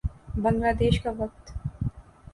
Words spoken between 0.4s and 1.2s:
بنگلہ دیش کا